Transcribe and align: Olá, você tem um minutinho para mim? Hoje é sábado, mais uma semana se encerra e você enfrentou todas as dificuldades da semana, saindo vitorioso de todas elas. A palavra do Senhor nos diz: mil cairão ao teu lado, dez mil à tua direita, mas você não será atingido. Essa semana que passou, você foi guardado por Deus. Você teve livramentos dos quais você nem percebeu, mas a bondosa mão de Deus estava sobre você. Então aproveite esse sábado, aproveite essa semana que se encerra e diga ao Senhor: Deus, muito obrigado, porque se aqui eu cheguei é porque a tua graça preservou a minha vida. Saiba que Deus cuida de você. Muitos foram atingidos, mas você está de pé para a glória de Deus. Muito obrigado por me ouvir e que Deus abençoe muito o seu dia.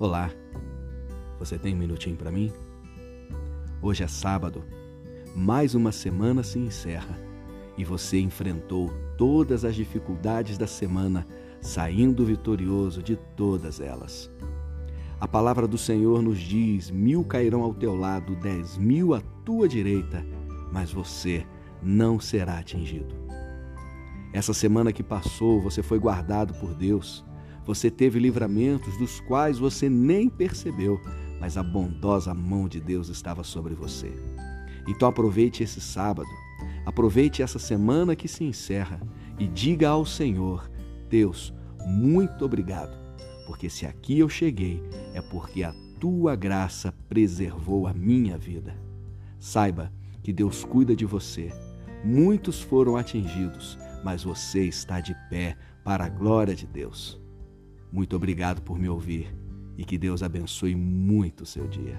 Olá, 0.00 0.30
você 1.40 1.58
tem 1.58 1.74
um 1.74 1.78
minutinho 1.78 2.14
para 2.14 2.30
mim? 2.30 2.52
Hoje 3.82 4.04
é 4.04 4.06
sábado, 4.06 4.62
mais 5.34 5.74
uma 5.74 5.90
semana 5.90 6.44
se 6.44 6.56
encerra 6.56 7.18
e 7.76 7.84
você 7.84 8.20
enfrentou 8.20 8.92
todas 9.16 9.64
as 9.64 9.74
dificuldades 9.74 10.56
da 10.56 10.68
semana, 10.68 11.26
saindo 11.60 12.24
vitorioso 12.24 13.02
de 13.02 13.16
todas 13.36 13.80
elas. 13.80 14.30
A 15.20 15.26
palavra 15.26 15.66
do 15.66 15.76
Senhor 15.76 16.22
nos 16.22 16.38
diz: 16.38 16.92
mil 16.92 17.24
cairão 17.24 17.62
ao 17.62 17.74
teu 17.74 17.96
lado, 17.96 18.36
dez 18.36 18.78
mil 18.78 19.14
à 19.14 19.20
tua 19.44 19.66
direita, 19.66 20.24
mas 20.72 20.92
você 20.92 21.44
não 21.82 22.20
será 22.20 22.60
atingido. 22.60 23.16
Essa 24.32 24.54
semana 24.54 24.92
que 24.92 25.02
passou, 25.02 25.60
você 25.60 25.82
foi 25.82 25.98
guardado 25.98 26.54
por 26.54 26.72
Deus. 26.72 27.26
Você 27.68 27.90
teve 27.90 28.18
livramentos 28.18 28.96
dos 28.96 29.20
quais 29.20 29.58
você 29.58 29.90
nem 29.90 30.26
percebeu, 30.30 30.98
mas 31.38 31.58
a 31.58 31.62
bondosa 31.62 32.32
mão 32.32 32.66
de 32.66 32.80
Deus 32.80 33.10
estava 33.10 33.44
sobre 33.44 33.74
você. 33.74 34.10
Então 34.88 35.06
aproveite 35.06 35.62
esse 35.62 35.78
sábado, 35.78 36.30
aproveite 36.86 37.42
essa 37.42 37.58
semana 37.58 38.16
que 38.16 38.26
se 38.26 38.42
encerra 38.42 38.98
e 39.38 39.46
diga 39.46 39.90
ao 39.90 40.06
Senhor: 40.06 40.70
Deus, 41.10 41.52
muito 41.86 42.42
obrigado, 42.42 42.96
porque 43.46 43.68
se 43.68 43.84
aqui 43.84 44.18
eu 44.18 44.30
cheguei 44.30 44.82
é 45.12 45.20
porque 45.20 45.62
a 45.62 45.74
tua 46.00 46.34
graça 46.34 46.90
preservou 47.06 47.86
a 47.86 47.92
minha 47.92 48.38
vida. 48.38 48.74
Saiba 49.38 49.92
que 50.22 50.32
Deus 50.32 50.64
cuida 50.64 50.96
de 50.96 51.04
você. 51.04 51.52
Muitos 52.02 52.62
foram 52.62 52.96
atingidos, 52.96 53.78
mas 54.02 54.24
você 54.24 54.64
está 54.64 55.02
de 55.02 55.14
pé 55.28 55.54
para 55.84 56.06
a 56.06 56.08
glória 56.08 56.54
de 56.56 56.66
Deus. 56.66 57.27
Muito 57.92 58.16
obrigado 58.16 58.62
por 58.62 58.78
me 58.78 58.88
ouvir 58.88 59.34
e 59.76 59.84
que 59.84 59.96
Deus 59.96 60.22
abençoe 60.22 60.74
muito 60.74 61.42
o 61.42 61.46
seu 61.46 61.66
dia. 61.66 61.98